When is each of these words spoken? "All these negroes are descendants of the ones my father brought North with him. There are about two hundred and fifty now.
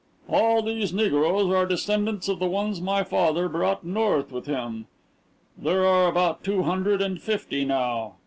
"All 0.27 0.63
these 0.63 0.91
negroes 0.91 1.51
are 1.53 1.67
descendants 1.67 2.27
of 2.27 2.39
the 2.39 2.47
ones 2.47 2.81
my 2.81 3.03
father 3.03 3.47
brought 3.47 3.85
North 3.85 4.31
with 4.31 4.47
him. 4.47 4.87
There 5.55 5.85
are 5.85 6.07
about 6.07 6.43
two 6.43 6.63
hundred 6.63 7.03
and 7.03 7.21
fifty 7.21 7.65
now. 7.65 8.15